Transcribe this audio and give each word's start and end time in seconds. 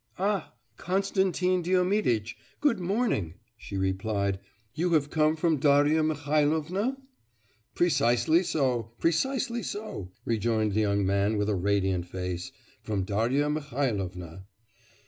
'Ah! 0.17 0.55
Konstantin 0.77 1.61
Diomiditch! 1.61 2.33
good 2.59 2.79
morning!' 2.79 3.35
she 3.55 3.77
replied. 3.77 4.39
'You 4.73 4.93
have 4.93 5.11
come 5.11 5.35
from 5.35 5.57
Darya 5.57 6.01
Mihailovna?' 6.01 6.97
'Precisely 7.75 8.41
so, 8.41 8.93
precisely 8.97 9.61
so,' 9.61 10.11
rejoined 10.25 10.73
the 10.73 10.81
young 10.81 11.05
man 11.05 11.37
with 11.37 11.49
a 11.49 11.55
radiant 11.55 12.07
face, 12.07 12.51
'from 12.81 13.03
Darya 13.03 13.47
Mihailovna. 13.47 14.47